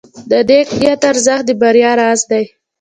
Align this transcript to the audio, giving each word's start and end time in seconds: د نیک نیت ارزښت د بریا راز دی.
د 0.29 0.31
نیک 0.49 0.67
نیت 0.79 1.01
ارزښت 1.11 1.43
د 1.47 1.49
بریا 1.61 1.91
راز 2.01 2.21
دی. 2.31 2.43